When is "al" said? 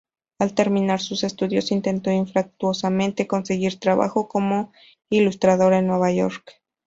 0.39-0.55